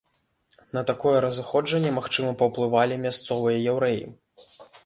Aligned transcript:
На 0.77 0.81
такое 0.91 1.17
разыходжанне, 1.25 1.93
магчыма, 1.99 2.31
паўплывалі 2.41 3.01
мясцовыя 3.07 3.63
яўрэі. 3.75 4.03